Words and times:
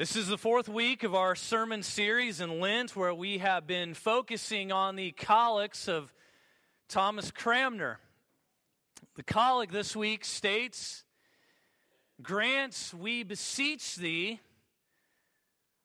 This 0.00 0.16
is 0.16 0.28
the 0.28 0.38
fourth 0.38 0.66
week 0.66 1.02
of 1.02 1.14
our 1.14 1.34
sermon 1.34 1.82
series 1.82 2.40
in 2.40 2.58
Lent, 2.58 2.96
where 2.96 3.12
we 3.12 3.36
have 3.36 3.66
been 3.66 3.92
focusing 3.92 4.72
on 4.72 4.96
the 4.96 5.12
collects 5.12 5.88
of 5.88 6.10
Thomas 6.88 7.30
Cranmer. 7.30 7.98
The 9.16 9.22
collect 9.22 9.72
this 9.72 9.94
week 9.94 10.24
states 10.24 11.04
Grants, 12.22 12.94
we 12.94 13.24
beseech 13.24 13.96
thee, 13.96 14.40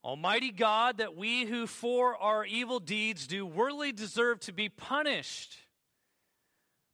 Almighty 0.01 0.51
God, 0.51 0.99
that 0.99 1.17
we 1.17 1.43
who 1.43 1.67
for 1.67 2.15
our 2.15 2.45
evil 2.45 2.79
deeds 2.79 3.27
do 3.27 3.45
worthily 3.45 3.91
deserve 3.91 4.39
to 4.39 4.53
be 4.53 4.69
punished 4.69 5.57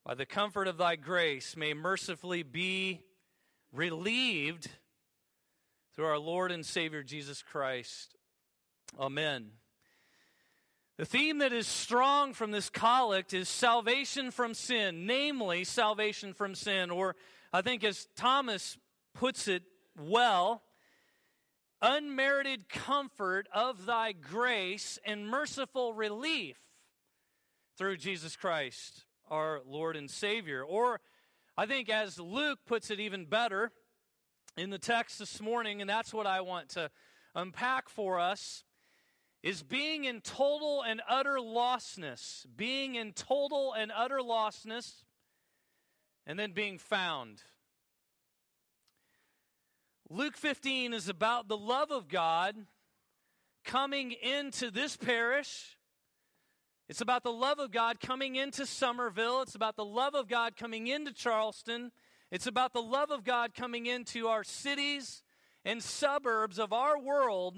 by 0.03 0.15
the 0.15 0.25
comfort 0.25 0.67
of 0.67 0.77
thy 0.79 0.95
grace 0.95 1.55
may 1.55 1.75
mercifully 1.75 2.41
be 2.41 3.01
relieved 3.71 4.71
through 6.01 6.09
our 6.09 6.17
Lord 6.17 6.51
and 6.51 6.65
Savior 6.65 7.03
Jesus 7.03 7.43
Christ. 7.43 8.15
Amen. 8.99 9.51
The 10.97 11.05
theme 11.05 11.37
that 11.37 11.53
is 11.53 11.67
strong 11.67 12.33
from 12.33 12.49
this 12.49 12.71
collect 12.71 13.35
is 13.35 13.47
salvation 13.47 14.31
from 14.31 14.55
sin, 14.55 15.05
namely 15.05 15.63
salvation 15.63 16.33
from 16.33 16.55
sin, 16.55 16.89
or 16.89 17.15
I 17.53 17.61
think 17.61 17.83
as 17.83 18.07
Thomas 18.15 18.79
puts 19.13 19.47
it 19.47 19.61
well, 19.95 20.63
unmerited 21.83 22.67
comfort 22.67 23.47
of 23.53 23.85
thy 23.85 24.11
grace 24.11 24.97
and 25.05 25.27
merciful 25.27 25.93
relief 25.93 26.57
through 27.77 27.97
Jesus 27.97 28.35
Christ, 28.35 29.05
our 29.29 29.61
Lord 29.67 29.95
and 29.95 30.09
Savior. 30.09 30.63
Or 30.63 30.99
I 31.55 31.67
think 31.67 31.89
as 31.89 32.19
Luke 32.19 32.57
puts 32.65 32.89
it 32.89 32.99
even 32.99 33.25
better, 33.25 33.71
in 34.57 34.69
the 34.69 34.77
text 34.77 35.19
this 35.19 35.41
morning, 35.41 35.81
and 35.81 35.89
that's 35.89 36.13
what 36.13 36.27
I 36.27 36.41
want 36.41 36.69
to 36.69 36.89
unpack 37.35 37.89
for 37.89 38.19
us, 38.19 38.63
is 39.43 39.63
being 39.63 40.03
in 40.05 40.21
total 40.21 40.83
and 40.83 41.01
utter 41.09 41.37
lostness. 41.37 42.45
Being 42.55 42.95
in 42.95 43.13
total 43.13 43.73
and 43.73 43.91
utter 43.95 44.19
lostness, 44.19 45.03
and 46.27 46.37
then 46.37 46.51
being 46.51 46.77
found. 46.77 47.41
Luke 50.09 50.35
15 50.35 50.93
is 50.93 51.07
about 51.07 51.47
the 51.47 51.57
love 51.57 51.89
of 51.89 52.09
God 52.09 52.55
coming 53.63 54.11
into 54.11 54.69
this 54.69 54.97
parish. 54.97 55.77
It's 56.89 56.99
about 56.99 57.23
the 57.23 57.31
love 57.31 57.59
of 57.59 57.71
God 57.71 58.01
coming 58.01 58.35
into 58.35 58.65
Summerville. 58.65 59.41
It's 59.41 59.55
about 59.55 59.77
the 59.77 59.85
love 59.85 60.13
of 60.13 60.27
God 60.27 60.57
coming 60.57 60.87
into 60.87 61.13
Charleston. 61.13 61.93
It's 62.31 62.47
about 62.47 62.73
the 62.73 62.81
love 62.81 63.11
of 63.11 63.23
God 63.25 63.53
coming 63.53 63.85
into 63.85 64.27
our 64.27 64.43
cities 64.43 65.21
and 65.65 65.83
suburbs 65.83 66.59
of 66.59 66.71
our 66.71 66.97
world 66.97 67.57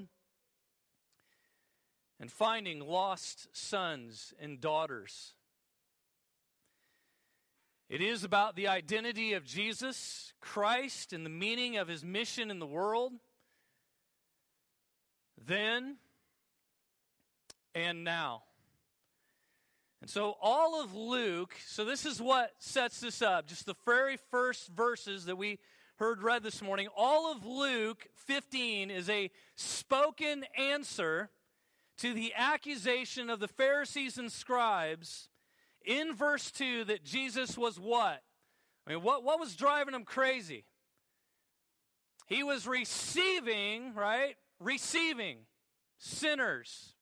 and 2.20 2.32
finding 2.32 2.80
lost 2.80 3.48
sons 3.52 4.34
and 4.40 4.60
daughters. 4.60 5.34
It 7.90 8.02
is 8.02 8.24
about 8.24 8.56
the 8.56 8.68
identity 8.68 9.34
of 9.34 9.46
Jesus 9.46 10.34
Christ 10.42 11.14
and 11.14 11.24
the 11.24 11.30
meaning 11.30 11.78
of 11.78 11.88
his 11.88 12.04
mission 12.04 12.50
in 12.50 12.58
the 12.58 12.66
world. 12.66 13.14
Then 15.46 15.98
and 17.76 18.04
now. 18.04 18.44
And 20.04 20.09
so, 20.09 20.36
all 20.42 20.84
of 20.84 20.94
Luke, 20.94 21.56
so 21.66 21.86
this 21.86 22.06
is 22.06 22.22
what 22.22 22.52
sets 22.59 23.00
this 23.00 23.22
up, 23.22 23.48
just 23.48 23.66
the 23.66 23.76
very 23.86 24.18
first 24.32 24.68
verses 24.68 25.23
that 25.28 25.38
we 25.38 25.59
heard 25.96 26.22
read 26.22 26.44
this 26.44 26.62
morning. 26.62 26.90
All 26.94 27.32
of 27.32 27.46
Luke 27.46 28.06
15 28.28 28.92
is 28.92 29.09
a 29.09 29.31
spoken 29.56 30.44
answer 30.58 31.30
to 32.00 32.14
the 32.14 32.34
accusation 32.36 33.30
of 33.30 33.40
the 33.40 33.47
Pharisees 33.47 34.18
and 34.18 34.30
scribes 34.30 35.30
in 35.86 36.14
verse 36.14 36.52
2 36.52 36.84
that 36.84 37.06
Jesus 37.06 37.58
was 37.58 37.80
what? 37.80 38.22
I 38.85 38.90
mean, 38.90 39.03
what, 39.03 39.24
what 39.24 39.40
was 39.40 39.56
driving 39.56 39.94
him 39.94 40.03
crazy? 40.03 40.66
He 42.28 42.44
was 42.44 42.68
receiving, 42.68 43.94
right? 43.94 44.35
Receiving 44.59 45.38
sinners 45.97 46.93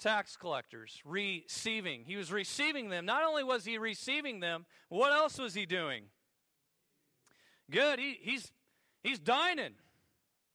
tax 0.00 0.36
collectors 0.36 1.00
receiving. 1.04 2.04
He 2.04 2.16
was 2.16 2.32
receiving 2.32 2.88
them. 2.88 3.06
Not 3.06 3.24
only 3.24 3.44
was 3.44 3.64
he 3.64 3.78
receiving 3.78 4.40
them, 4.40 4.66
what 4.88 5.12
else 5.12 5.38
was 5.38 5.54
he 5.54 5.66
doing? 5.66 6.04
Good. 7.70 7.98
He, 7.98 8.18
he's, 8.20 8.52
he's 9.02 9.18
dining. 9.18 9.74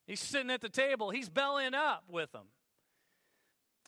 He's 0.06 0.20
sitting 0.20 0.52
at 0.52 0.62
the 0.62 0.70
table. 0.70 1.10
He's 1.10 1.30
bellying 1.30 1.74
up 1.74 2.04
with 2.10 2.32
them. 2.32 2.48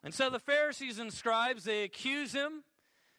And 0.04 0.14
so 0.14 0.30
the 0.30 0.40
Pharisees 0.40 1.00
and 1.00 1.14
scribes, 1.14 1.64
they 1.64 1.84
accuse 1.84 2.34
him. 2.34 2.64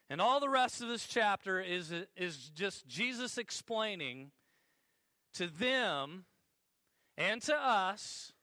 And 0.09 0.19
all 0.19 0.39
the 0.39 0.49
rest 0.49 0.81
of 0.81 0.89
this 0.89 1.07
chapter 1.07 1.59
is, 1.59 1.93
is 2.17 2.49
just 2.49 2.87
Jesus 2.87 3.37
explaining 3.37 4.31
to 5.35 5.47
them 5.47 6.25
and 7.17 7.41
to 7.43 7.55
us 7.55 8.33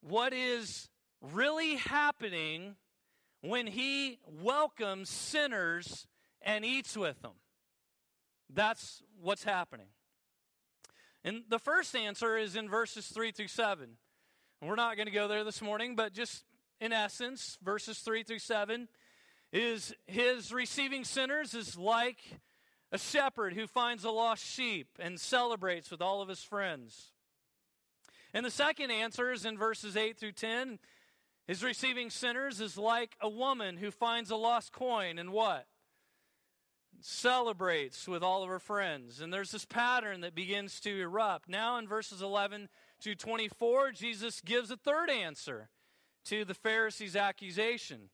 what 0.00 0.32
is 0.32 0.88
really 1.20 1.76
happening 1.76 2.76
when 3.42 3.66
he 3.66 4.18
welcomes 4.26 5.10
sinners 5.10 6.06
and 6.40 6.64
eats 6.64 6.96
with 6.96 7.20
them. 7.22 7.32
That's 8.48 9.02
what's 9.20 9.44
happening. 9.44 9.88
And 11.24 11.42
the 11.48 11.58
first 11.58 11.94
answer 11.94 12.36
is 12.36 12.56
in 12.56 12.68
verses 12.68 13.06
3 13.08 13.32
through 13.32 13.48
7. 13.48 13.88
And 14.60 14.70
we're 14.70 14.76
not 14.76 14.96
going 14.96 15.06
to 15.06 15.12
go 15.12 15.28
there 15.28 15.44
this 15.44 15.60
morning, 15.60 15.94
but 15.96 16.12
just 16.12 16.44
in 16.80 16.92
essence, 16.92 17.58
verses 17.62 17.98
3 17.98 18.22
through 18.22 18.38
7 18.38 18.88
is 19.52 19.94
his 20.06 20.52
receiving 20.52 21.04
sinners 21.04 21.54
is 21.54 21.76
like 21.76 22.40
a 22.90 22.98
shepherd 22.98 23.54
who 23.54 23.66
finds 23.66 24.04
a 24.04 24.10
lost 24.10 24.44
sheep 24.44 24.88
and 24.98 25.20
celebrates 25.20 25.90
with 25.90 26.00
all 26.00 26.22
of 26.22 26.28
his 26.28 26.42
friends. 26.42 27.12
And 28.34 28.46
the 28.46 28.50
second 28.50 28.90
answer 28.90 29.30
is 29.30 29.44
in 29.44 29.58
verses 29.58 29.96
8 29.96 30.18
through 30.18 30.32
10 30.32 30.78
his 31.46 31.62
receiving 31.62 32.10
sinners 32.10 32.60
is 32.60 32.78
like 32.78 33.16
a 33.20 33.28
woman 33.28 33.76
who 33.76 33.90
finds 33.90 34.30
a 34.30 34.36
lost 34.36 34.72
coin 34.72 35.18
and 35.18 35.32
what? 35.32 35.66
Celebrates 37.00 38.06
with 38.06 38.22
all 38.22 38.42
of 38.42 38.48
her 38.48 38.60
friends. 38.60 39.20
And 39.20 39.32
there's 39.32 39.50
this 39.50 39.64
pattern 39.64 40.20
that 40.20 40.34
begins 40.34 40.78
to 40.80 41.00
erupt. 41.00 41.48
Now, 41.48 41.78
in 41.78 41.88
verses 41.88 42.22
11 42.22 42.68
to 43.00 43.14
24, 43.14 43.92
Jesus 43.92 44.40
gives 44.40 44.70
a 44.70 44.76
third 44.76 45.10
answer 45.10 45.70
to 46.26 46.44
the 46.44 46.54
Pharisees' 46.54 47.16
accusation. 47.16 48.10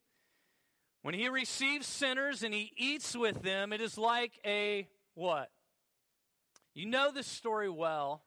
When 1.03 1.15
he 1.15 1.29
receives 1.29 1.87
sinners 1.87 2.43
and 2.43 2.55
he 2.55 2.73
eats 2.77 3.15
with 3.15 3.43
them, 3.43 3.73
it 3.73 3.81
is 3.81 3.99
like 3.99 4.41
a 4.45 4.89
what? 5.15 5.51
You 6.75 6.87
know 6.87 7.11
this 7.13 7.27
story 7.27 7.69
well. 7.69 8.23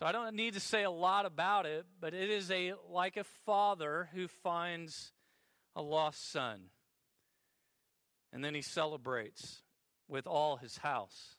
So 0.00 0.06
I 0.06 0.12
don't 0.12 0.34
need 0.34 0.54
to 0.54 0.60
say 0.60 0.82
a 0.82 0.90
lot 0.90 1.26
about 1.26 1.66
it, 1.66 1.84
but 2.00 2.14
it 2.14 2.30
is 2.30 2.50
a 2.50 2.72
like 2.88 3.18
a 3.18 3.24
father 3.44 4.08
who 4.14 4.28
finds 4.28 5.12
a 5.76 5.82
lost 5.82 6.32
son. 6.32 6.70
And 8.32 8.42
then 8.42 8.54
he 8.54 8.62
celebrates 8.62 9.60
with 10.08 10.26
all 10.26 10.56
his 10.56 10.78
house. 10.78 11.36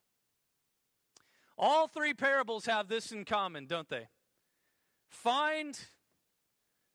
All 1.57 1.87
three 1.87 2.13
parables 2.13 2.67
have 2.67 2.87
this 2.87 3.11
in 3.11 3.25
common, 3.25 3.65
don't 3.65 3.89
they? 3.89 4.07
Find 5.09 5.75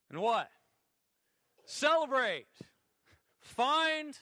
and 0.09 0.21
what? 0.21 0.47
Celebrate. 1.65 2.47
Find, 3.41 4.17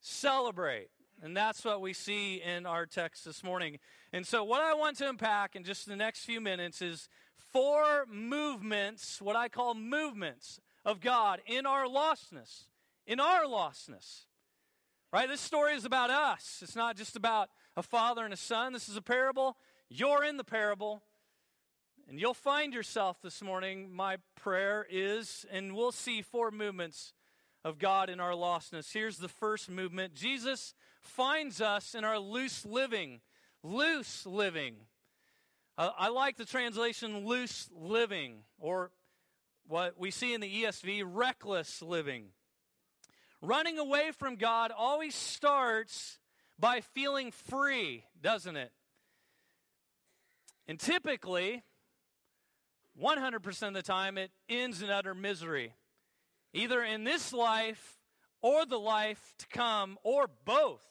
celebrate. 0.00 0.88
And 1.22 1.36
that's 1.36 1.64
what 1.64 1.82
we 1.82 1.92
see 1.92 2.40
in 2.42 2.64
our 2.64 2.86
text 2.86 3.26
this 3.26 3.44
morning. 3.44 3.78
And 4.12 4.26
so, 4.26 4.42
what 4.42 4.62
I 4.62 4.72
want 4.74 4.96
to 4.98 5.08
unpack 5.08 5.54
in 5.54 5.64
just 5.64 5.86
the 5.86 5.96
next 5.96 6.24
few 6.24 6.40
minutes 6.40 6.80
is 6.80 7.08
four 7.36 8.06
movements, 8.10 9.20
what 9.20 9.36
I 9.36 9.48
call 9.48 9.74
movements 9.74 10.60
of 10.84 11.00
God 11.00 11.40
in 11.46 11.66
our 11.66 11.84
lostness. 11.84 12.64
In 13.06 13.20
our 13.20 13.44
lostness. 13.44 14.24
Right? 15.12 15.28
This 15.28 15.40
story 15.40 15.74
is 15.74 15.84
about 15.84 16.10
us. 16.10 16.60
It's 16.62 16.76
not 16.76 16.96
just 16.96 17.16
about 17.16 17.50
a 17.76 17.82
father 17.82 18.24
and 18.24 18.32
a 18.32 18.36
son. 18.36 18.72
This 18.72 18.88
is 18.88 18.96
a 18.96 19.02
parable. 19.02 19.56
You're 19.88 20.24
in 20.24 20.36
the 20.36 20.44
parable. 20.44 21.02
And 22.08 22.18
you'll 22.18 22.34
find 22.34 22.72
yourself 22.72 23.20
this 23.22 23.42
morning. 23.42 23.92
My 23.92 24.16
prayer 24.36 24.86
is, 24.88 25.44
and 25.50 25.76
we'll 25.76 25.92
see 25.92 26.22
four 26.22 26.50
movements 26.50 27.12
of 27.64 27.78
God 27.78 28.08
in 28.08 28.20
our 28.20 28.32
lostness. 28.32 28.92
Here's 28.92 29.18
the 29.18 29.28
first 29.28 29.68
movement 29.68 30.14
Jesus 30.14 30.74
finds 31.02 31.60
us 31.60 31.94
in 31.94 32.04
our 32.04 32.18
loose 32.18 32.64
living. 32.64 33.20
Loose 33.62 34.26
living. 34.26 34.76
Uh, 35.76 35.90
I 35.98 36.08
like 36.08 36.36
the 36.36 36.44
translation 36.44 37.26
loose 37.26 37.68
living, 37.74 38.42
or 38.58 38.90
what 39.66 39.98
we 39.98 40.10
see 40.10 40.34
in 40.34 40.40
the 40.40 40.62
ESV, 40.64 41.04
reckless 41.06 41.80
living. 41.80 42.26
Running 43.40 43.78
away 43.78 44.10
from 44.10 44.36
God 44.36 44.72
always 44.76 45.14
starts 45.14 46.18
by 46.58 46.82
feeling 46.82 47.30
free, 47.30 48.04
doesn't 48.20 48.56
it? 48.56 48.72
And 50.68 50.78
typically, 50.78 51.62
100% 53.00 53.68
of 53.68 53.74
the 53.74 53.82
time, 53.82 54.18
it 54.18 54.30
ends 54.48 54.82
in 54.82 54.90
utter 54.90 55.14
misery, 55.14 55.72
either 56.52 56.82
in 56.82 57.04
this 57.04 57.32
life 57.32 57.99
or 58.42 58.64
the 58.64 58.78
life 58.78 59.34
to 59.38 59.46
come, 59.48 59.98
or 60.02 60.28
both. 60.44 60.84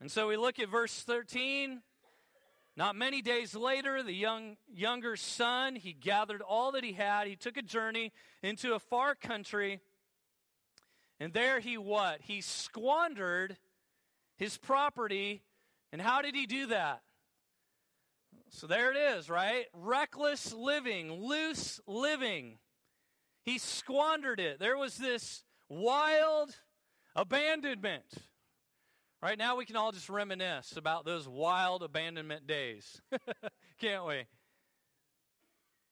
And 0.00 0.10
so 0.10 0.28
we 0.28 0.36
look 0.36 0.58
at 0.58 0.68
verse 0.68 1.02
13. 1.02 1.80
Not 2.76 2.96
many 2.96 3.22
days 3.22 3.54
later, 3.54 4.02
the 4.02 4.12
young, 4.12 4.56
younger 4.72 5.14
son, 5.16 5.76
he 5.76 5.92
gathered 5.92 6.42
all 6.42 6.72
that 6.72 6.82
he 6.82 6.92
had. 6.92 7.28
He 7.28 7.36
took 7.36 7.56
a 7.56 7.62
journey 7.62 8.12
into 8.42 8.74
a 8.74 8.80
far 8.80 9.14
country. 9.14 9.80
And 11.20 11.32
there 11.32 11.60
he 11.60 11.78
what? 11.78 12.20
He 12.22 12.40
squandered 12.40 13.56
his 14.36 14.58
property. 14.58 15.42
And 15.92 16.02
how 16.02 16.20
did 16.20 16.34
he 16.34 16.46
do 16.46 16.66
that? 16.66 17.02
So 18.50 18.66
there 18.66 18.90
it 18.90 18.96
is, 18.96 19.30
right? 19.30 19.66
Reckless 19.72 20.52
living, 20.52 21.12
loose 21.12 21.80
living. 21.86 22.58
He 23.44 23.58
squandered 23.58 24.40
it. 24.40 24.58
There 24.58 24.76
was 24.76 24.96
this 24.96 25.43
wild 25.68 26.54
abandonment. 27.16 28.04
Right 29.22 29.38
now, 29.38 29.56
we 29.56 29.64
can 29.64 29.76
all 29.76 29.92
just 29.92 30.10
reminisce 30.10 30.76
about 30.76 31.04
those 31.04 31.26
wild 31.26 31.82
abandonment 31.82 32.46
days, 32.46 33.00
can't 33.80 34.06
we? 34.06 34.24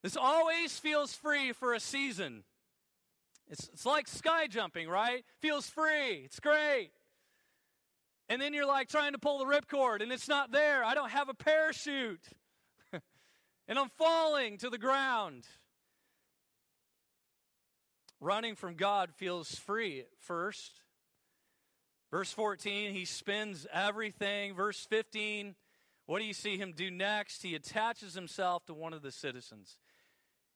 This 0.02 0.16
always 0.16 0.78
feels 0.78 1.14
free 1.14 1.52
for 1.52 1.72
a 1.72 1.80
season. 1.80 2.44
It's, 3.48 3.68
it's 3.72 3.86
like 3.86 4.08
sky 4.08 4.48
jumping, 4.48 4.88
right? 4.88 5.24
Feels 5.40 5.68
free. 5.68 6.22
It's 6.24 6.40
great. 6.40 6.90
And 8.28 8.40
then 8.40 8.54
you're 8.54 8.66
like 8.66 8.88
trying 8.88 9.12
to 9.12 9.18
pull 9.18 9.38
the 9.38 9.44
ripcord 9.44 10.02
and 10.02 10.10
it's 10.12 10.28
not 10.28 10.52
there. 10.52 10.82
I 10.84 10.94
don't 10.94 11.10
have 11.10 11.28
a 11.28 11.34
parachute. 11.34 12.26
and 13.68 13.78
I'm 13.78 13.90
falling 13.90 14.58
to 14.58 14.70
the 14.70 14.78
ground. 14.78 15.46
Running 18.22 18.54
from 18.54 18.74
God 18.74 19.10
feels 19.16 19.56
free 19.56 20.04
first. 20.20 20.80
Verse 22.12 22.30
14, 22.30 22.92
he 22.92 23.04
spends 23.04 23.66
everything. 23.72 24.54
Verse 24.54 24.86
15, 24.88 25.56
what 26.06 26.20
do 26.20 26.24
you 26.24 26.32
see 26.32 26.56
him 26.56 26.72
do 26.72 26.88
next? 26.88 27.42
He 27.42 27.56
attaches 27.56 28.14
himself 28.14 28.64
to 28.66 28.74
one 28.74 28.92
of 28.92 29.02
the 29.02 29.10
citizens. 29.10 29.76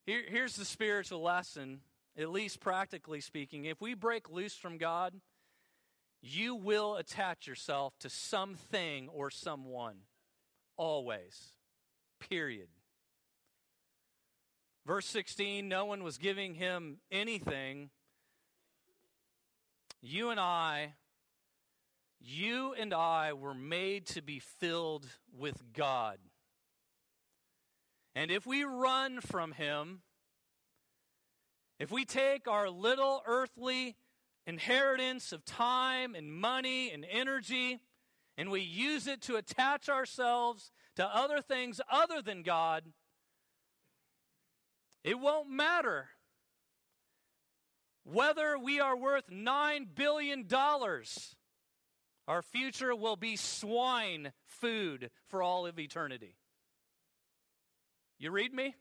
Here, 0.04 0.22
here's 0.28 0.54
the 0.54 0.64
spiritual 0.64 1.20
lesson, 1.20 1.80
at 2.16 2.30
least 2.30 2.60
practically 2.60 3.20
speaking. 3.20 3.64
If 3.64 3.80
we 3.80 3.94
break 3.94 4.30
loose 4.30 4.54
from 4.54 4.78
God, 4.78 5.14
you 6.22 6.54
will 6.54 6.94
attach 6.94 7.48
yourself 7.48 7.98
to 7.98 8.08
something 8.08 9.08
or 9.08 9.28
someone. 9.28 9.96
Always. 10.76 11.48
Period. 12.30 12.68
Verse 14.86 15.06
16 15.06 15.68
no 15.68 15.84
one 15.84 16.04
was 16.04 16.16
giving 16.16 16.54
him 16.54 16.98
anything. 17.10 17.90
You 20.00 20.30
and 20.30 20.38
I 20.38 20.94
you 22.20 22.74
and 22.74 22.92
I 22.92 23.32
were 23.34 23.54
made 23.54 24.06
to 24.08 24.22
be 24.22 24.40
filled 24.40 25.06
with 25.36 25.62
God. 25.72 26.18
And 28.14 28.30
if 28.30 28.46
we 28.46 28.64
run 28.64 29.20
from 29.20 29.52
Him, 29.52 30.00
if 31.78 31.90
we 31.90 32.04
take 32.04 32.48
our 32.48 32.68
little 32.68 33.22
earthly 33.26 33.96
inheritance 34.46 35.32
of 35.32 35.44
time 35.44 36.14
and 36.14 36.32
money 36.32 36.90
and 36.90 37.06
energy 37.08 37.80
and 38.38 38.50
we 38.50 38.60
use 38.60 39.06
it 39.06 39.20
to 39.22 39.36
attach 39.36 39.88
ourselves 39.88 40.72
to 40.96 41.04
other 41.04 41.40
things 41.40 41.80
other 41.90 42.22
than 42.22 42.42
God, 42.42 42.84
it 45.06 45.18
won't 45.18 45.48
matter 45.48 46.08
whether 48.04 48.58
we 48.58 48.78
are 48.80 48.96
worth 48.96 49.30
$9 49.30 49.86
billion 49.94 50.46
our 52.28 52.42
future 52.42 52.94
will 52.94 53.16
be 53.16 53.36
swine 53.36 54.32
food 54.46 55.10
for 55.28 55.42
all 55.42 55.64
of 55.66 55.78
eternity. 55.78 56.34
You 58.18 58.32
read 58.32 58.52
me? 58.52 58.74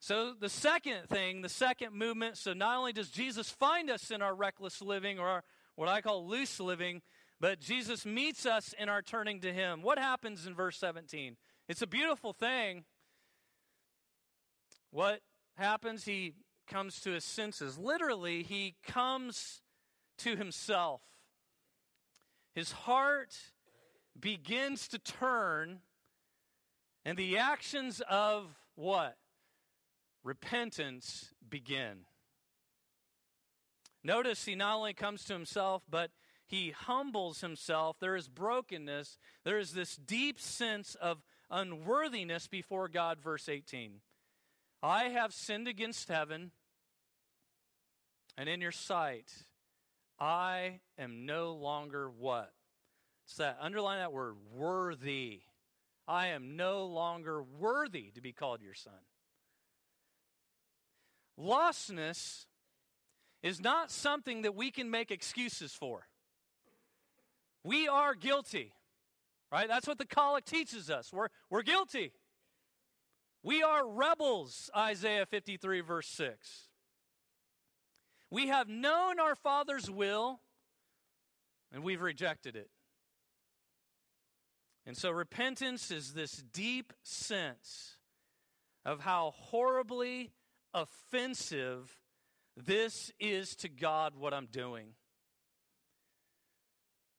So, 0.00 0.34
the 0.38 0.48
second 0.48 1.08
thing, 1.08 1.42
the 1.42 1.48
second 1.48 1.94
movement, 1.94 2.36
so 2.36 2.52
not 2.52 2.76
only 2.76 2.92
does 2.92 3.10
Jesus 3.10 3.48
find 3.48 3.88
us 3.88 4.10
in 4.10 4.20
our 4.20 4.34
reckless 4.34 4.82
living 4.82 5.20
or 5.20 5.28
our, 5.28 5.44
what 5.76 5.88
I 5.88 6.00
call 6.00 6.26
loose 6.26 6.58
living, 6.58 7.02
but 7.38 7.60
Jesus 7.60 8.04
meets 8.04 8.44
us 8.44 8.74
in 8.76 8.88
our 8.88 9.02
turning 9.02 9.40
to 9.40 9.52
Him. 9.52 9.82
What 9.82 9.98
happens 9.98 10.46
in 10.46 10.54
verse 10.54 10.76
17? 10.78 11.36
It's 11.68 11.82
a 11.82 11.86
beautiful 11.86 12.32
thing. 12.32 12.84
What 14.92 15.20
happens? 15.56 16.04
He 16.04 16.34
comes 16.68 17.00
to 17.00 17.10
his 17.10 17.24
senses. 17.24 17.76
Literally, 17.76 18.44
he 18.44 18.76
comes 18.86 19.60
to 20.18 20.36
himself 20.36 21.00
his 22.54 22.72
heart 22.72 23.34
begins 24.18 24.88
to 24.88 24.98
turn, 24.98 25.80
and 27.04 27.16
the 27.16 27.38
actions 27.38 28.02
of 28.08 28.54
what? 28.74 29.16
Repentance 30.22 31.32
begin. 31.48 32.04
Notice 34.04 34.44
he 34.44 34.54
not 34.54 34.76
only 34.76 34.92
comes 34.92 35.24
to 35.24 35.32
himself, 35.32 35.82
but 35.88 36.10
he 36.46 36.70
humbles 36.70 37.40
himself. 37.40 37.96
There 37.98 38.16
is 38.16 38.28
brokenness. 38.28 39.16
There 39.44 39.58
is 39.58 39.72
this 39.72 39.96
deep 39.96 40.38
sense 40.38 40.94
of 40.96 41.22
unworthiness 41.50 42.48
before 42.48 42.88
God, 42.88 43.18
verse 43.20 43.48
18. 43.48 44.00
I 44.82 45.04
have 45.04 45.32
sinned 45.32 45.68
against 45.68 46.08
heaven 46.08 46.50
and 48.36 48.48
in 48.48 48.60
your 48.60 48.72
sight, 48.72 49.30
I 50.18 50.80
am 50.98 51.26
no 51.26 51.52
longer 51.52 52.10
what? 52.10 52.52
It's 53.26 53.36
that, 53.36 53.58
underline 53.60 53.98
that 53.98 54.12
word, 54.12 54.34
worthy. 54.52 55.42
I 56.08 56.28
am 56.28 56.56
no 56.56 56.86
longer 56.86 57.42
worthy 57.42 58.10
to 58.14 58.20
be 58.20 58.32
called 58.32 58.62
your 58.62 58.74
son. 58.74 58.92
Lostness 61.38 62.46
is 63.42 63.60
not 63.60 63.90
something 63.90 64.42
that 64.42 64.54
we 64.54 64.70
can 64.70 64.90
make 64.90 65.10
excuses 65.10 65.72
for. 65.72 66.06
We 67.64 67.88
are 67.88 68.14
guilty, 68.14 68.74
right? 69.50 69.68
That's 69.68 69.86
what 69.86 69.98
the 69.98 70.06
collect 70.06 70.48
teaches 70.48 70.90
us. 70.90 71.12
We're, 71.12 71.28
we're 71.50 71.62
guilty. 71.62 72.12
We 73.42 73.62
are 73.62 73.86
rebels, 73.86 74.70
Isaiah 74.76 75.26
53, 75.26 75.80
verse 75.80 76.06
6. 76.08 76.68
We 78.30 78.48
have 78.48 78.68
known 78.68 79.18
our 79.18 79.34
Father's 79.34 79.90
will, 79.90 80.40
and 81.72 81.82
we've 81.82 82.00
rejected 82.00 82.56
it. 82.56 82.70
And 84.86 84.96
so 84.96 85.10
repentance 85.10 85.90
is 85.90 86.12
this 86.12 86.42
deep 86.52 86.92
sense 87.02 87.96
of 88.84 89.00
how 89.00 89.32
horribly 89.36 90.32
offensive 90.74 91.98
this 92.56 93.12
is 93.20 93.54
to 93.56 93.68
God 93.68 94.14
what 94.16 94.34
I'm 94.34 94.46
doing. 94.46 94.94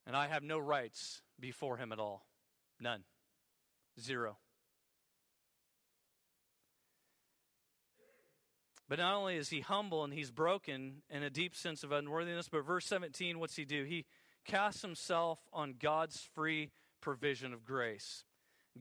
And 0.05 0.15
I 0.15 0.27
have 0.27 0.43
no 0.43 0.59
rights 0.59 1.21
before 1.39 1.77
Him 1.77 1.91
at 1.91 1.99
all. 1.99 2.25
None. 2.79 3.03
Zero. 3.99 4.37
But 8.93 9.00
not 9.00 9.15
only 9.15 9.38
is 9.38 9.50
he 9.50 9.62
humble 9.62 10.03
and 10.03 10.13
he's 10.13 10.29
broken 10.29 11.01
in 11.09 11.23
a 11.23 11.29
deep 11.31 11.55
sense 11.55 11.83
of 11.83 11.91
unworthiness, 11.91 12.47
but 12.47 12.63
verse 12.63 12.85
17, 12.85 13.39
what's 13.39 13.55
he 13.55 13.65
do? 13.65 13.85
He 13.85 14.05
casts 14.45 14.83
himself 14.83 15.39
on 15.51 15.73
God's 15.79 16.29
free 16.35 16.69
provision 17.01 17.53
of 17.53 17.65
grace. 17.65 18.23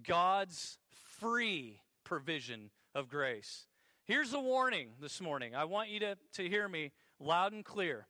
God's 0.07 0.76
free 1.19 1.81
provision 2.04 2.73
of 2.95 3.09
grace. 3.09 3.64
Here's 4.04 4.35
a 4.35 4.38
warning 4.38 4.88
this 5.00 5.19
morning. 5.19 5.54
I 5.54 5.64
want 5.64 5.88
you 5.88 6.00
to, 6.00 6.19
to 6.35 6.47
hear 6.47 6.69
me 6.69 6.92
loud 7.19 7.54
and 7.54 7.64
clear. 7.64 8.07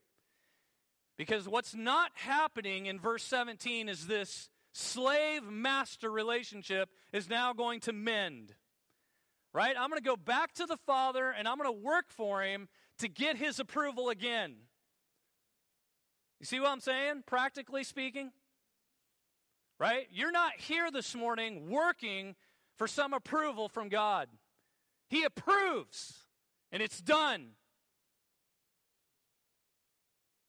Because 1.17 1.47
what's 1.47 1.73
not 1.73 2.11
happening 2.15 2.87
in 2.87 2.99
verse 2.99 3.23
17 3.23 3.89
is 3.89 4.09
this 4.09 4.51
slave 4.73 5.45
master 5.45 6.11
relationship 6.11 6.89
is 7.13 7.31
now 7.31 7.53
going 7.53 7.79
to 7.79 7.93
mend 7.93 8.57
right? 9.53 9.75
I'm 9.79 9.89
going 9.89 10.01
to 10.01 10.09
go 10.09 10.17
back 10.17 10.53
to 10.55 10.67
the 10.67 10.77
Father 10.87 11.31
and 11.31 11.47
I'm 11.47 11.59
going 11.59 11.73
to 11.73 11.85
work 11.85 12.07
for 12.09 12.43
him 12.43 12.69
to 12.99 13.09
get 13.09 13.37
his 13.37 13.59
approval 13.59 14.09
again. 14.09 14.55
You 16.41 16.47
see 16.47 16.61
what 16.61 16.71
I'm 16.71 16.81
saying, 16.81 17.25
practically 17.27 17.85
speaking? 17.85 18.33
Right? 19.79 20.07
You're 20.11 20.33
not 20.33 20.53
here 20.59 20.91
this 20.91 21.15
morning 21.15 21.71
working 21.71 22.35
for 22.79 22.87
some 22.87 23.13
approval 23.13 23.69
from 23.69 23.89
God. 23.89 24.29
He 25.09 25.25
approves, 25.25 26.15
and 26.71 26.83
it's 26.83 27.01
done. 27.01 27.51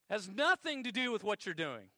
Has 0.10 0.30
nothing 0.30 0.84
to 0.84 0.92
do 0.92 1.12
with 1.12 1.24
what 1.24 1.46
you're 1.46 1.56
doing. 1.56 1.90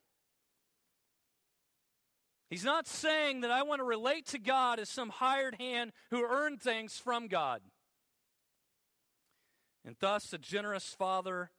He's 2.55 2.63
not 2.63 2.88
saying 2.88 3.41
that 3.41 3.51
I 3.51 3.63
want 3.63 3.79
to 3.79 3.83
relate 3.83 4.27
to 4.27 4.39
God 4.39 4.79
as 4.79 4.88
some 4.88 5.09
hired 5.09 5.55
hand 5.55 5.91
who 6.09 6.24
earned 6.24 6.62
things 6.62 6.97
from 6.97 7.27
God. 7.27 7.59
And 9.83 9.97
thus, 10.00 10.31
a 10.31 10.38
generous 10.38 10.95
father 10.97 11.51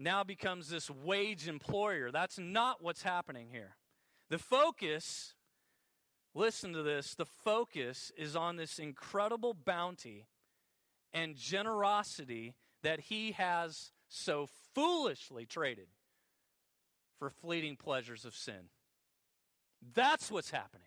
now 0.00 0.24
becomes 0.24 0.68
this 0.68 0.90
wage 0.90 1.46
employer. 1.46 2.10
That's 2.10 2.40
not 2.40 2.82
what's 2.82 3.02
happening 3.02 3.50
here. 3.52 3.76
The 4.28 4.38
focus, 4.40 5.34
listen 6.34 6.72
to 6.72 6.82
this, 6.82 7.14
the 7.14 7.24
focus 7.24 8.10
is 8.18 8.34
on 8.34 8.56
this 8.56 8.80
incredible 8.80 9.54
bounty 9.54 10.26
and 11.14 11.36
generosity 11.36 12.56
that 12.82 12.98
he 12.98 13.30
has 13.30 13.92
so 14.08 14.48
foolishly 14.74 15.46
traded 15.46 15.86
for 17.16 17.30
fleeting 17.30 17.76
pleasures 17.76 18.24
of 18.24 18.34
sin. 18.34 18.70
That's 19.94 20.30
what's 20.30 20.50
happening. 20.50 20.86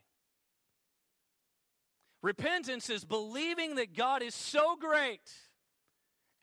Repentance 2.22 2.90
is 2.90 3.06
believing 3.06 3.76
that 3.76 3.96
God 3.96 4.22
is 4.22 4.36
so 4.36 4.76
great 4.76 5.32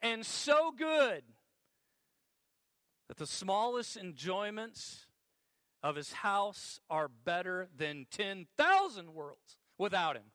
and 0.01 0.25
so 0.25 0.71
good 0.71 1.23
that 3.07 3.17
the 3.17 3.27
smallest 3.27 3.95
enjoyments 3.95 5.05
of 5.83 5.95
his 5.95 6.11
house 6.11 6.79
are 6.89 7.07
better 7.07 7.67
than 7.75 8.07
10,000 8.11 9.13
worlds 9.13 9.57
without 9.77 10.15
him. 10.15 10.31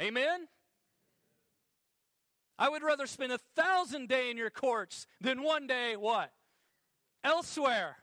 Amen? 0.00 0.46
I 2.58 2.68
would 2.68 2.82
rather 2.82 3.06
spend 3.06 3.32
a 3.32 3.38
thousand 3.56 4.08
day 4.08 4.30
in 4.30 4.36
your 4.36 4.50
courts 4.50 5.06
than 5.20 5.42
one 5.42 5.66
day 5.66 5.96
what? 5.96 6.32
Elsewhere. 7.22 7.96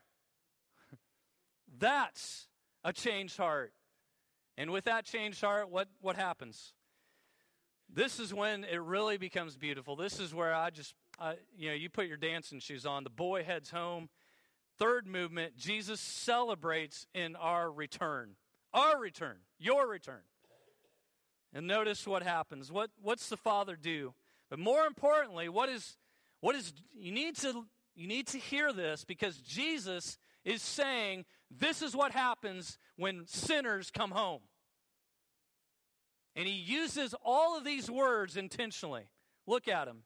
That's 1.80 2.48
a 2.86 2.94
changed 2.94 3.36
heart. 3.36 3.74
And 4.58 4.72
with 4.72 4.86
that 4.86 5.04
changed 5.04 5.42
heart, 5.42 5.70
what, 5.70 5.90
what 6.00 6.16
happens? 6.16 6.74
This 7.94 8.20
is 8.20 8.34
when 8.34 8.64
it 8.64 8.82
really 8.82 9.18
becomes 9.18 9.58
beautiful. 9.58 9.96
This 9.96 10.20
is 10.20 10.34
where 10.34 10.54
I 10.54 10.70
just, 10.70 10.94
I, 11.20 11.36
you 11.58 11.70
know, 11.70 11.76
you 11.76 11.90
put 11.90 12.08
your 12.08 12.16
dancing 12.16 12.60
shoes 12.60 12.86
on. 12.86 13.04
The 13.04 13.10
boy 13.10 13.44
heads 13.44 13.72
home. 13.72 14.08
Third 14.78 15.08
movement, 15.08 15.58
Jesus 15.58 16.00
celebrates 16.00 17.08
in 17.14 17.36
our 17.36 17.72
return. 17.72 18.36
Our 18.74 19.00
return, 19.00 19.38
your 19.58 19.88
return. 19.88 20.22
And 21.54 21.66
notice 21.66 22.06
what 22.06 22.24
happens. 22.24 22.72
What, 22.72 22.92
what's 23.02 23.30
the 23.30 23.38
Father 23.38 23.78
do? 23.82 24.14
But 24.50 24.60
more 24.60 24.86
importantly, 24.86 25.50
what 25.50 25.70
is, 25.70 25.98
what 26.42 26.56
is 26.56 26.74
you 26.94 27.12
need 27.12 27.36
to 27.38 27.66
you 27.96 28.08
need 28.08 28.28
to 28.28 28.38
hear 28.38 28.74
this 28.74 29.06
because 29.06 29.38
Jesus 29.38 30.18
is 30.46 30.62
saying 30.62 31.26
this 31.52 31.82
is 31.82 31.96
what 31.96 32.12
happens 32.12 32.78
when 32.96 33.26
sinners 33.28 33.92
come 33.92 34.12
home. 34.12 34.42
And 36.36 36.48
he 36.48 36.54
uses 36.54 37.16
all 37.24 37.58
of 37.58 37.64
these 37.64 37.90
words 37.90 38.38
intentionally. 38.38 39.10
Look 39.48 39.68
at 39.68 39.88
him. 39.88 40.04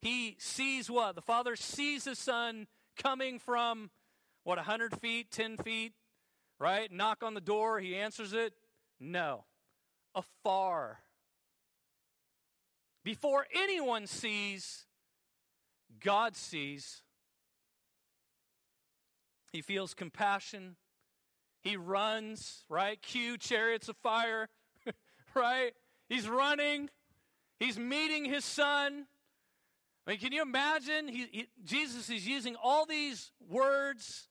He 0.00 0.36
sees 0.38 0.90
what? 0.90 1.14
The 1.14 1.22
Father 1.22 1.56
sees 1.56 2.04
his 2.04 2.18
Son 2.18 2.66
coming 2.96 3.38
from, 3.38 3.90
what, 4.44 4.58
100 4.58 5.00
feet, 5.00 5.30
10 5.30 5.56
feet, 5.56 5.92
right? 6.60 6.92
Knock 6.92 7.22
on 7.22 7.34
the 7.34 7.40
door. 7.40 7.80
He 7.80 7.96
answers 7.96 8.32
it. 8.32 8.52
No. 9.00 9.44
Afar. 10.14 10.98
Before 13.02 13.46
anyone 13.54 14.06
sees, 14.06 14.86
God 16.00 16.36
sees. 16.36 17.02
He 19.54 19.62
feels 19.62 19.94
compassion. 19.94 20.74
He 21.62 21.76
runs, 21.76 22.64
right? 22.68 23.00
Cue 23.00 23.38
chariots 23.38 23.88
of 23.88 23.96
fire 23.96 24.48
right? 25.34 25.70
He's 26.08 26.28
running. 26.28 26.90
He's 27.60 27.78
meeting 27.78 28.24
his 28.24 28.44
son. 28.44 29.06
I 30.06 30.10
mean, 30.10 30.18
can 30.18 30.32
you 30.32 30.42
imagine? 30.42 31.06
He, 31.06 31.28
he, 31.30 31.46
Jesus 31.62 32.10
is 32.10 32.26
using 32.26 32.56
all 32.60 32.84
these 32.84 33.30
words. 33.48 34.28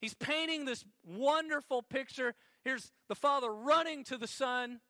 He's 0.00 0.14
painting 0.14 0.64
this 0.64 0.86
wonderful 1.04 1.82
picture. 1.82 2.32
Here's 2.64 2.90
the 3.10 3.14
father 3.14 3.52
running 3.52 4.04
to 4.04 4.16
the 4.16 4.26
son. 4.26 4.80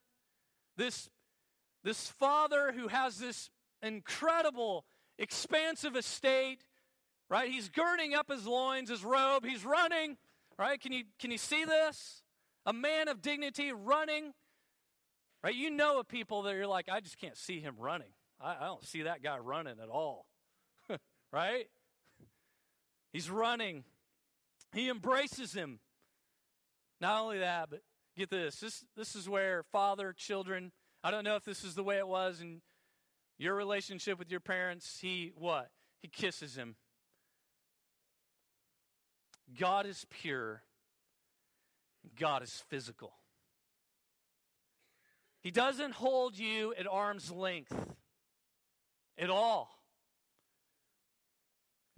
This, 0.76 1.10
this 1.82 2.06
father 2.06 2.70
who 2.72 2.86
has 2.86 3.18
this 3.18 3.50
incredible, 3.82 4.84
expansive 5.18 5.96
estate, 5.96 6.60
right? 7.28 7.50
He's 7.50 7.68
girding 7.68 8.14
up 8.14 8.30
his 8.30 8.46
loins, 8.46 8.90
his 8.90 9.04
robe. 9.04 9.44
He's 9.44 9.64
running, 9.64 10.16
right? 10.58 10.80
Can 10.80 10.92
you, 10.92 11.04
can 11.18 11.30
you 11.30 11.38
see 11.38 11.64
this? 11.64 12.22
A 12.64 12.72
man 12.72 13.08
of 13.08 13.22
dignity 13.22 13.72
running 13.72 14.32
Right? 15.46 15.54
You 15.54 15.70
know 15.70 16.00
of 16.00 16.08
people 16.08 16.42
that 16.42 16.56
you're 16.56 16.66
like, 16.66 16.88
I 16.90 16.98
just 16.98 17.18
can't 17.18 17.36
see 17.36 17.60
him 17.60 17.76
running. 17.78 18.08
I, 18.40 18.56
I 18.60 18.64
don't 18.64 18.84
see 18.84 19.02
that 19.02 19.22
guy 19.22 19.38
running 19.38 19.76
at 19.80 19.88
all. 19.88 20.26
right? 21.32 21.68
He's 23.12 23.30
running. 23.30 23.84
He 24.72 24.88
embraces 24.88 25.52
him. 25.52 25.78
Not 27.00 27.20
only 27.20 27.38
that, 27.38 27.70
but 27.70 27.82
get 28.16 28.28
this. 28.28 28.58
This 28.58 28.84
this 28.96 29.14
is 29.14 29.28
where 29.28 29.62
father, 29.70 30.12
children, 30.12 30.72
I 31.04 31.12
don't 31.12 31.22
know 31.22 31.36
if 31.36 31.44
this 31.44 31.62
is 31.62 31.76
the 31.76 31.84
way 31.84 31.98
it 31.98 32.08
was 32.08 32.40
in 32.40 32.60
your 33.38 33.54
relationship 33.54 34.18
with 34.18 34.32
your 34.32 34.40
parents. 34.40 34.98
He 35.00 35.32
what? 35.36 35.70
He 36.02 36.08
kisses 36.08 36.56
him. 36.56 36.74
God 39.58 39.86
is 39.86 40.06
pure. 40.10 40.62
God 42.18 42.42
is 42.42 42.62
physical. 42.68 43.12
He 45.40 45.50
doesn't 45.50 45.92
hold 45.92 46.36
you 46.36 46.74
at 46.78 46.86
arm's 46.86 47.30
length 47.30 47.72
at 49.16 49.30
all. 49.30 49.70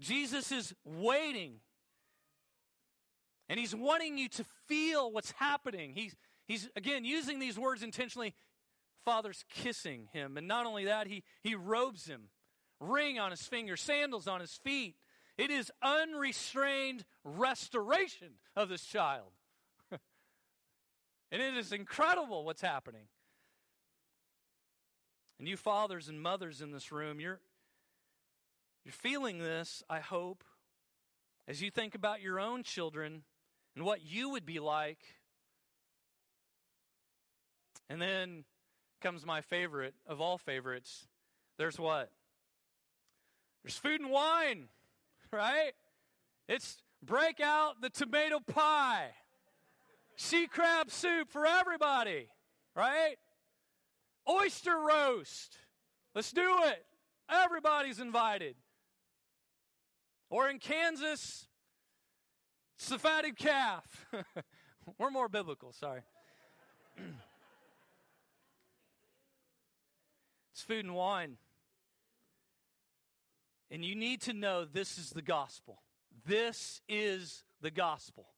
Jesus 0.00 0.52
is 0.52 0.74
waiting. 0.84 1.60
And 3.48 3.58
he's 3.58 3.74
wanting 3.74 4.18
you 4.18 4.28
to 4.30 4.44
feel 4.66 5.10
what's 5.10 5.32
happening. 5.32 5.92
He's, 5.94 6.14
he's 6.46 6.68
again, 6.76 7.04
using 7.04 7.38
these 7.38 7.58
words 7.58 7.82
intentionally. 7.82 8.34
Father's 9.04 9.44
kissing 9.48 10.08
him. 10.12 10.36
And 10.36 10.46
not 10.46 10.66
only 10.66 10.84
that, 10.84 11.06
he, 11.06 11.24
he 11.42 11.54
robes 11.54 12.06
him, 12.06 12.28
ring 12.78 13.18
on 13.18 13.30
his 13.30 13.42
finger, 13.42 13.76
sandals 13.76 14.28
on 14.28 14.40
his 14.40 14.52
feet. 14.52 14.96
It 15.38 15.52
is 15.52 15.70
unrestrained 15.80 17.04
restoration 17.22 18.32
of 18.56 18.68
this 18.68 18.84
child. 18.84 19.30
and 19.92 21.40
it 21.40 21.56
is 21.56 21.72
incredible 21.72 22.44
what's 22.44 22.60
happening. 22.60 23.06
And 25.38 25.46
you 25.46 25.56
fathers 25.56 26.08
and 26.08 26.20
mothers 26.20 26.60
in 26.60 26.72
this 26.72 26.90
room, 26.90 27.20
you're, 27.20 27.38
you're 28.84 28.92
feeling 28.92 29.38
this, 29.38 29.84
I 29.88 30.00
hope, 30.00 30.42
as 31.46 31.62
you 31.62 31.70
think 31.70 31.94
about 31.94 32.20
your 32.20 32.40
own 32.40 32.64
children 32.64 33.22
and 33.76 33.84
what 33.84 34.04
you 34.04 34.30
would 34.30 34.44
be 34.44 34.58
like. 34.58 34.98
And 37.88 38.02
then 38.02 38.44
comes 39.00 39.24
my 39.24 39.40
favorite 39.40 39.94
of 40.04 40.20
all 40.20 40.36
favorites. 40.36 41.06
There's 41.58 41.78
what? 41.78 42.10
There's 43.62 43.76
food 43.76 44.00
and 44.00 44.10
wine, 44.10 44.68
right? 45.32 45.72
It's 46.48 46.82
break 47.02 47.40
out 47.40 47.80
the 47.80 47.90
tomato 47.90 48.40
pie, 48.40 49.10
she-crab 50.16 50.90
soup 50.90 51.30
for 51.30 51.46
everybody, 51.46 52.28
right? 52.74 53.16
oyster 54.28 54.76
roast. 54.78 55.56
Let's 56.14 56.32
do 56.32 56.60
it. 56.64 56.84
Everybody's 57.30 58.00
invited. 58.00 58.56
Or 60.30 60.48
in 60.48 60.58
Kansas, 60.58 61.46
it's 62.76 62.88
the 62.88 62.98
fatted 62.98 63.36
calf. 63.38 64.06
We're 64.98 65.10
more 65.10 65.28
biblical, 65.28 65.72
sorry. 65.72 66.02
it's 70.52 70.62
food 70.62 70.84
and 70.84 70.94
wine. 70.94 71.38
And 73.70 73.84
you 73.84 73.94
need 73.94 74.22
to 74.22 74.32
know 74.32 74.64
this 74.64 74.98
is 74.98 75.10
the 75.10 75.22
gospel. 75.22 75.82
This 76.26 76.80
is 76.88 77.44
the 77.60 77.70
gospel. 77.70 78.28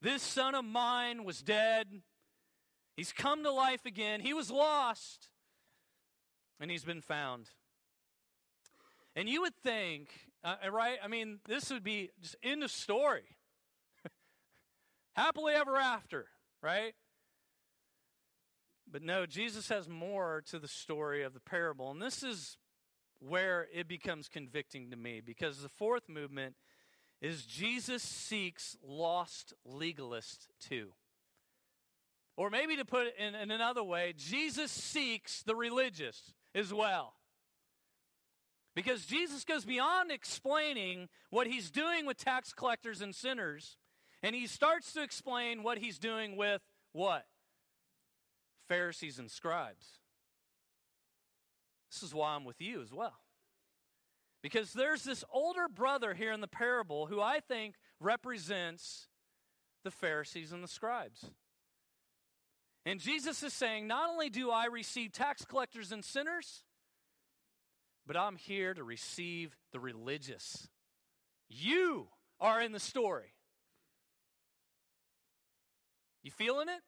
This 0.00 0.22
son 0.22 0.54
of 0.54 0.64
mine 0.64 1.24
was 1.24 1.42
dead 1.42 2.02
He's 2.96 3.12
come 3.12 3.42
to 3.44 3.50
life 3.50 3.86
again. 3.86 4.20
He 4.20 4.34
was 4.34 4.50
lost, 4.50 5.28
and 6.60 6.70
he's 6.70 6.84
been 6.84 7.00
found. 7.00 7.48
And 9.16 9.28
you 9.28 9.42
would 9.42 9.54
think, 9.62 10.08
uh, 10.44 10.56
right? 10.70 10.98
I 11.02 11.08
mean, 11.08 11.40
this 11.46 11.70
would 11.70 11.84
be 11.84 12.10
just 12.20 12.36
end 12.42 12.62
of 12.62 12.70
story. 12.70 13.24
Happily 15.16 15.54
ever 15.54 15.76
after, 15.76 16.26
right? 16.62 16.94
But 18.90 19.02
no, 19.02 19.24
Jesus 19.24 19.68
has 19.68 19.88
more 19.88 20.42
to 20.50 20.58
the 20.58 20.68
story 20.68 21.22
of 21.22 21.32
the 21.32 21.40
parable. 21.40 21.90
And 21.90 22.00
this 22.00 22.22
is 22.22 22.58
where 23.26 23.68
it 23.72 23.88
becomes 23.88 24.28
convicting 24.28 24.90
to 24.90 24.96
me 24.96 25.20
because 25.24 25.62
the 25.62 25.68
fourth 25.68 26.08
movement 26.08 26.56
is 27.20 27.44
Jesus 27.44 28.02
seeks 28.02 28.76
lost 28.84 29.54
legalists 29.66 30.48
too. 30.60 30.92
Or 32.36 32.50
maybe 32.50 32.76
to 32.76 32.84
put 32.84 33.08
it 33.08 33.14
in, 33.18 33.34
in 33.34 33.50
another 33.50 33.84
way, 33.84 34.14
Jesus 34.16 34.72
seeks 34.72 35.42
the 35.42 35.54
religious 35.54 36.32
as 36.54 36.74
well. 36.74 37.14
Because 38.74 39.04
Jesus 39.04 39.44
goes 39.44 39.64
beyond 39.64 40.10
explaining 40.10 41.08
what 41.30 41.46
he's 41.46 41.70
doing 41.70 42.06
with 42.06 42.16
tax 42.16 42.52
collectors 42.52 43.02
and 43.02 43.14
sinners, 43.14 43.76
and 44.22 44.34
he 44.34 44.46
starts 44.46 44.92
to 44.94 45.02
explain 45.02 45.62
what 45.62 45.78
he's 45.78 45.98
doing 45.98 46.36
with 46.36 46.62
what? 46.92 47.26
Pharisees 48.68 49.18
and 49.18 49.30
scribes. 49.30 49.98
This 51.92 52.02
is 52.02 52.14
why 52.14 52.34
I'm 52.34 52.44
with 52.44 52.60
you 52.60 52.80
as 52.80 52.92
well. 52.92 53.18
Because 54.42 54.72
there's 54.72 55.04
this 55.04 55.24
older 55.30 55.68
brother 55.68 56.14
here 56.14 56.32
in 56.32 56.40
the 56.40 56.48
parable 56.48 57.06
who 57.06 57.20
I 57.20 57.40
think 57.40 57.76
represents 58.00 59.06
the 59.84 59.90
Pharisees 59.90 60.52
and 60.52 60.64
the 60.64 60.68
scribes. 60.68 61.30
And 62.84 62.98
Jesus 62.98 63.42
is 63.42 63.52
saying, 63.52 63.86
Not 63.86 64.10
only 64.10 64.30
do 64.30 64.50
I 64.50 64.66
receive 64.66 65.12
tax 65.12 65.44
collectors 65.44 65.92
and 65.92 66.04
sinners, 66.04 66.64
but 68.06 68.16
I'm 68.16 68.36
here 68.36 68.74
to 68.74 68.82
receive 68.82 69.56
the 69.72 69.78
religious. 69.78 70.68
You 71.48 72.08
are 72.40 72.60
in 72.60 72.72
the 72.72 72.80
story. 72.80 73.34
You 76.24 76.30
feeling 76.30 76.68
it? 76.68 76.82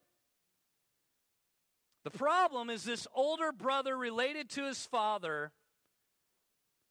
The 2.04 2.10
problem 2.10 2.68
is 2.68 2.84
this 2.84 3.06
older 3.14 3.50
brother 3.50 3.96
related 3.96 4.50
to 4.50 4.64
his 4.64 4.84
father 4.86 5.52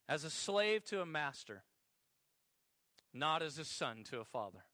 as 0.09 0.23
a 0.23 0.29
slave 0.29 0.83
to 0.85 1.01
a 1.01 1.05
master, 1.05 1.63
not 3.13 3.43
as 3.43 3.59
a 3.59 3.65
son 3.65 4.03
to 4.09 4.19
a 4.19 4.25
father. 4.25 4.65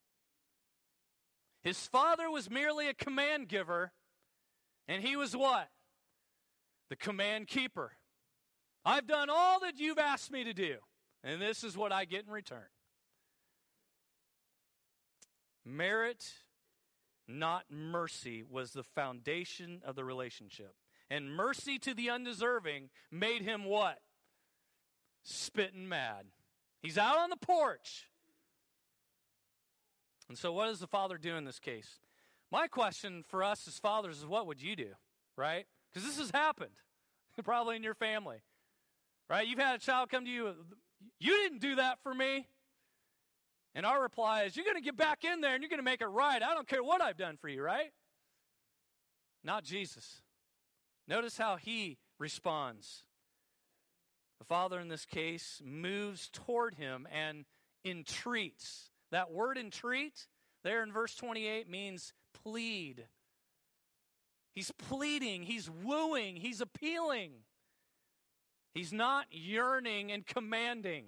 His 1.62 1.86
father 1.88 2.31
was 2.31 2.50
merely 2.50 2.88
a 2.88 2.93
command 2.93 3.50
giver, 3.50 3.91
and 4.88 5.03
he 5.03 5.17
was 5.17 5.36
what? 5.36 5.67
The 6.89 6.96
command 6.96 7.48
keeper. 7.48 7.91
I've 8.86 9.08
done 9.08 9.29
all 9.29 9.60
that 9.60 9.77
you've 9.77 10.00
asked 10.00 10.31
me 10.31 10.46
to 10.46 10.53
do, 10.53 10.77
and 11.22 11.41
this 11.41 11.65
is 11.65 11.77
what 11.77 11.91
I 11.91 12.05
get 12.05 12.25
in 12.25 12.31
return. 12.31 12.69
Merit, 15.65 16.25
not 17.29 17.65
mercy, 17.69 18.43
was 18.50 18.71
the 18.71 18.83
foundation 18.83 19.81
of 19.86 19.95
the 19.95 20.03
relationship. 20.03 20.74
And 21.09 21.33
mercy 21.33 21.79
to 21.79 21.93
the 21.93 22.09
undeserving 22.09 22.89
made 23.12 23.41
him 23.41 23.65
what? 23.65 24.00
Spitting 25.24 25.88
mad. 25.88 26.25
He's 26.81 26.98
out 26.98 27.17
on 27.17 27.29
the 27.29 27.38
porch. 27.38 28.07
And 30.27 30.38
so, 30.38 30.53
what 30.53 30.67
does 30.67 30.79
the 30.79 30.88
father 30.88 31.17
do 31.17 31.36
in 31.36 31.43
this 31.43 31.59
case? 31.59 32.00
My 32.51 32.67
question 32.67 33.24
for 33.27 33.43
us 33.43 33.67
as 33.67 33.79
fathers 33.79 34.19
is 34.19 34.25
what 34.25 34.48
would 34.48 34.62
you 34.62 34.75
do, 34.75 34.91
right? 35.36 35.65
Because 35.91 36.07
this 36.07 36.19
has 36.19 36.31
happened, 36.31 36.71
probably 37.43 37.75
in 37.75 37.83
your 37.83 37.95
family, 37.95 38.38
right? 39.29 39.48
You've 39.48 39.59
had 39.59 39.75
a 39.75 39.79
child 39.79 40.09
come 40.09 40.25
to 40.25 40.31
you, 40.31 40.53
you 41.19 41.33
didn't 41.33 41.62
do 41.62 41.75
that 41.75 42.00
for 42.03 42.13
me. 42.13 42.48
And 43.75 43.85
our 43.85 44.01
reply 44.01 44.43
is, 44.43 44.55
you're 44.55 44.65
going 44.65 44.77
to 44.77 44.81
get 44.81 44.97
back 44.97 45.23
in 45.23 45.41
there 45.41 45.53
and 45.53 45.61
you're 45.61 45.69
going 45.69 45.79
to 45.79 45.83
make 45.83 46.01
it 46.01 46.07
right. 46.07 46.41
I 46.41 46.53
don't 46.53 46.67
care 46.67 46.83
what 46.83 47.01
I've 47.01 47.17
done 47.17 47.38
for 47.38 47.47
you, 47.47 47.61
right? 47.61 47.91
Not 49.43 49.63
Jesus. 49.63 50.21
Notice 51.07 51.38
how 51.38 51.55
he 51.55 51.97
responds. 52.19 53.03
The 54.39 54.45
father, 54.45 54.79
in 54.79 54.88
this 54.88 55.05
case, 55.05 55.61
moves 55.63 56.29
toward 56.29 56.75
him 56.75 57.07
and 57.11 57.45
entreats. 57.85 58.89
That 59.11 59.31
word 59.31 59.57
entreat 59.57 60.27
there 60.63 60.83
in 60.83 60.91
verse 60.91 61.15
28 61.15 61.69
means 61.69 62.13
plead. 62.43 63.05
He's 64.53 64.71
pleading, 64.71 65.43
he's 65.43 65.69
wooing, 65.69 66.35
he's 66.35 66.61
appealing. 66.61 67.31
He's 68.74 68.94
not 68.94 69.25
yearning 69.31 70.11
and 70.11 70.25
commanding. 70.25 71.05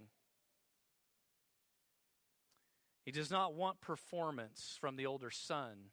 He 3.04 3.12
does 3.12 3.32
not 3.32 3.54
want 3.54 3.82
performance 3.82 4.78
from 4.80 4.96
the 4.96 5.06
older 5.06 5.32
son. 5.32 5.90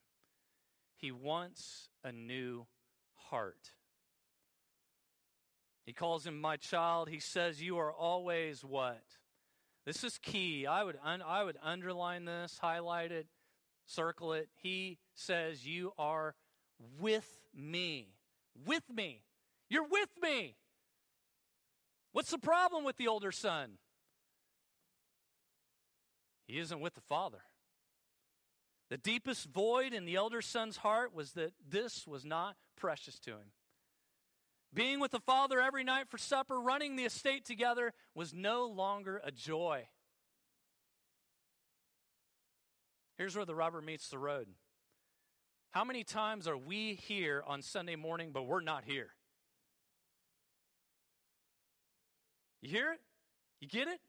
He 0.97 1.11
wants 1.11 1.89
a 2.05 2.13
new 2.13 2.67
heart. 3.15 3.73
He 5.87 5.95
calls 5.95 6.27
him 6.27 6.39
my 6.39 6.57
child. 6.57 7.09
He 7.09 7.21
says, 7.21 7.63
You 7.63 7.79
are 7.79 7.93
always 7.93 8.63
what? 8.63 9.03
This 9.87 10.05
is 10.05 10.19
key. 10.19 10.67
I 10.67 10.85
would, 10.85 10.99
un- 11.03 11.23
I 11.27 11.45
would 11.45 11.57
underline 11.63 12.27
this, 12.27 12.59
highlight 12.61 13.11
it, 13.11 13.27
circle 13.87 14.35
it. 14.35 14.51
He 14.57 14.99
says, 15.15 15.67
You 15.67 15.93
are 15.99 16.35
with 17.01 17.41
me. 17.55 18.13
With 18.67 18.85
me. 18.95 19.23
You're 19.71 19.89
with 19.89 20.11
me. 20.21 20.57
What's 22.13 22.31
the 22.31 22.39
problem 22.39 22.85
with 22.85 22.99
the 22.99 23.09
older 23.09 23.33
son? 23.33 23.79
He 26.49 26.59
isn't 26.59 26.81
with 26.81 26.95
the 26.95 27.03
father. 27.03 27.43
The 28.91 28.97
deepest 28.97 29.49
void 29.51 29.93
in 29.93 30.07
the 30.07 30.17
elder 30.17 30.41
son's 30.41 30.79
heart 30.79 31.15
was 31.15 31.33
that 31.33 31.53
this 31.69 32.07
was 32.07 32.25
not 32.25 32.57
precious 32.75 33.19
to 33.21 33.33
him. 33.33 33.53
Being 34.73 34.99
with 34.99 35.11
the 35.11 35.21
father 35.21 35.61
every 35.61 35.85
night 35.85 36.09
for 36.09 36.19
supper, 36.19 36.59
running 36.59 36.97
the 36.97 37.05
estate 37.05 37.45
together, 37.45 37.93
was 38.15 38.33
no 38.33 38.67
longer 38.67 39.21
a 39.23 39.31
joy. 39.31 39.89
Here's 43.19 43.37
where 43.37 43.45
the 43.45 43.55
rubber 43.55 43.83
meets 43.83 44.09
the 44.09 44.19
road. 44.19 44.49
How 45.71 45.85
many 45.85 46.03
times 46.03 46.49
are 46.49 46.57
we 46.57 46.95
here 46.95 47.43
on 47.47 47.61
Sunday 47.61 47.97
morning, 47.97 48.31
but 48.33 48.47
we're 48.47 48.61
not 48.63 48.85
here? 48.85 49.11
You 52.63 52.71
hear 52.71 52.93
it? 52.93 53.01
You 53.61 53.69
get 53.69 53.89
it? 53.89 54.01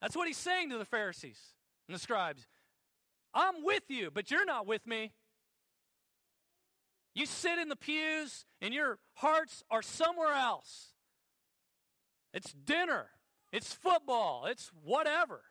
That's 0.00 0.16
what 0.16 0.26
he's 0.26 0.36
saying 0.36 0.70
to 0.70 0.78
the 0.78 0.84
Pharisees 0.84 1.38
and 1.88 1.94
the 1.94 2.00
scribes. 2.00 2.46
I'm 3.34 3.62
with 3.62 3.84
you, 3.88 4.10
but 4.10 4.30
you're 4.30 4.44
not 4.44 4.66
with 4.66 4.86
me. 4.86 5.12
You 7.14 7.26
sit 7.26 7.58
in 7.58 7.68
the 7.68 7.76
pews 7.76 8.44
and 8.60 8.72
your 8.72 8.98
hearts 9.14 9.62
are 9.70 9.82
somewhere 9.82 10.32
else. 10.32 10.88
It's 12.32 12.52
dinner, 12.52 13.08
it's 13.52 13.74
football, 13.74 14.46
it's 14.46 14.70
whatever. 14.84 15.42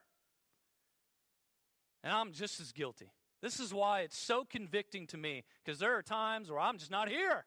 And 2.03 2.13
I'm 2.13 2.31
just 2.31 2.59
as 2.61 2.71
guilty. 2.71 3.11
This 3.41 3.59
is 3.59 3.73
why 3.73 4.01
it's 4.01 4.17
so 4.17 4.45
convicting 4.49 5.07
to 5.07 5.17
me 5.17 5.43
because 5.63 5.79
there 5.79 5.97
are 5.97 6.01
times 6.01 6.49
where 6.49 6.59
I'm 6.59 6.77
just 6.77 6.91
not 6.91 7.09
here. 7.09 7.45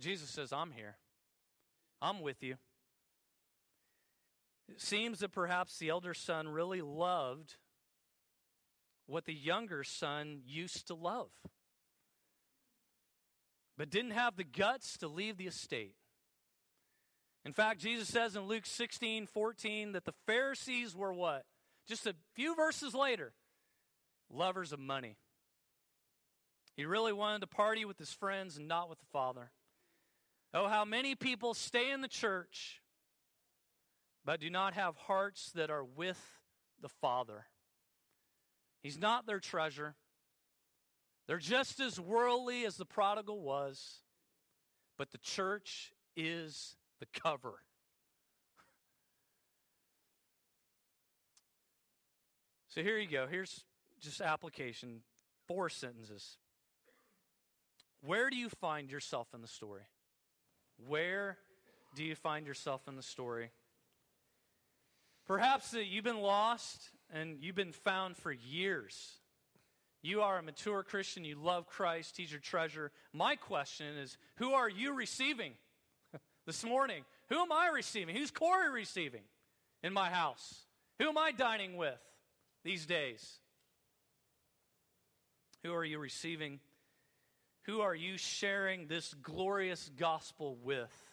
Jesus 0.00 0.28
says, 0.28 0.52
I'm 0.52 0.72
here. 0.72 0.96
I'm 2.00 2.20
with 2.20 2.42
you. 2.42 2.56
It 4.68 4.80
seems 4.80 5.20
that 5.20 5.32
perhaps 5.32 5.78
the 5.78 5.88
elder 5.88 6.14
son 6.14 6.48
really 6.48 6.82
loved 6.82 7.56
what 9.06 9.24
the 9.24 9.34
younger 9.34 9.82
son 9.82 10.42
used 10.46 10.86
to 10.88 10.94
love, 10.94 11.30
but 13.76 13.90
didn't 13.90 14.10
have 14.10 14.36
the 14.36 14.44
guts 14.44 14.98
to 14.98 15.08
leave 15.08 15.38
the 15.38 15.46
estate. 15.46 15.94
In 17.44 17.54
fact, 17.54 17.80
Jesus 17.80 18.08
says 18.08 18.36
in 18.36 18.42
Luke 18.42 18.66
16 18.66 19.26
14 19.26 19.92
that 19.92 20.04
the 20.04 20.14
Pharisees 20.26 20.94
were 20.94 21.14
what? 21.14 21.44
Just 21.86 22.06
a 22.06 22.14
few 22.34 22.54
verses 22.54 22.94
later, 22.94 23.32
lovers 24.30 24.72
of 24.72 24.78
money. 24.78 25.16
He 26.76 26.84
really 26.84 27.14
wanted 27.14 27.40
to 27.40 27.46
party 27.46 27.86
with 27.86 27.98
his 27.98 28.12
friends 28.12 28.58
and 28.58 28.68
not 28.68 28.90
with 28.90 29.00
the 29.00 29.06
Father. 29.06 29.50
Oh, 30.52 30.68
how 30.68 30.84
many 30.84 31.14
people 31.14 31.54
stay 31.54 31.90
in 31.90 32.02
the 32.02 32.08
church 32.08 32.82
but 34.28 34.40
do 34.40 34.50
not 34.50 34.74
have 34.74 34.94
hearts 34.94 35.52
that 35.54 35.70
are 35.70 35.82
with 35.82 36.20
the 36.82 36.88
Father. 36.90 37.46
He's 38.82 38.98
not 38.98 39.26
their 39.26 39.40
treasure. 39.40 39.94
They're 41.26 41.38
just 41.38 41.80
as 41.80 41.98
worldly 41.98 42.66
as 42.66 42.76
the 42.76 42.84
prodigal 42.84 43.40
was, 43.40 44.02
but 44.98 45.12
the 45.12 45.18
church 45.18 45.94
is 46.14 46.76
the 47.00 47.06
cover. 47.18 47.54
So 52.70 52.82
here 52.82 52.98
you 52.98 53.08
go. 53.08 53.26
Here's 53.26 53.64
just 53.98 54.20
application 54.20 55.00
four 55.48 55.70
sentences. 55.70 56.36
Where 58.04 58.28
do 58.28 58.36
you 58.36 58.50
find 58.50 58.90
yourself 58.90 59.28
in 59.34 59.40
the 59.40 59.48
story? 59.48 59.84
Where 60.86 61.38
do 61.96 62.04
you 62.04 62.14
find 62.14 62.46
yourself 62.46 62.82
in 62.86 62.94
the 62.94 63.02
story? 63.02 63.50
Perhaps 65.28 65.72
that 65.72 65.84
you've 65.84 66.04
been 66.04 66.22
lost 66.22 66.88
and 67.12 67.36
you've 67.42 67.54
been 67.54 67.72
found 67.72 68.16
for 68.16 68.32
years. 68.32 69.18
You 70.00 70.22
are 70.22 70.38
a 70.38 70.42
mature 70.42 70.82
Christian. 70.82 71.22
You 71.22 71.36
love 71.36 71.66
Christ. 71.66 72.16
He's 72.16 72.32
your 72.32 72.40
treasure. 72.40 72.90
My 73.12 73.36
question 73.36 73.98
is 73.98 74.16
who 74.36 74.54
are 74.54 74.70
you 74.70 74.94
receiving 74.94 75.52
this 76.46 76.64
morning? 76.64 77.04
Who 77.28 77.36
am 77.36 77.52
I 77.52 77.68
receiving? 77.74 78.16
Who's 78.16 78.30
Korey 78.30 78.72
receiving 78.72 79.20
in 79.82 79.92
my 79.92 80.08
house? 80.08 80.64
Who 80.98 81.08
am 81.08 81.18
I 81.18 81.32
dining 81.32 81.76
with 81.76 82.00
these 82.64 82.86
days? 82.86 83.38
Who 85.62 85.74
are 85.74 85.84
you 85.84 85.98
receiving? 85.98 86.58
Who 87.64 87.82
are 87.82 87.94
you 87.94 88.16
sharing 88.16 88.86
this 88.86 89.12
glorious 89.22 89.90
gospel 89.98 90.56
with? 90.62 91.07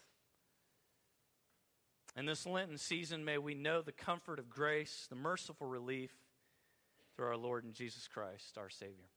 In 2.17 2.25
this 2.25 2.45
Lenten 2.45 2.77
season, 2.77 3.25
may 3.25 3.37
we 3.37 3.55
know 3.55 3.81
the 3.81 3.91
comfort 3.91 4.39
of 4.39 4.49
grace, 4.49 5.07
the 5.09 5.15
merciful 5.15 5.67
relief 5.67 6.11
through 7.15 7.27
our 7.27 7.37
Lord 7.37 7.65
and 7.65 7.73
Jesus 7.73 8.07
Christ, 8.07 8.57
our 8.57 8.69
Savior. 8.69 9.09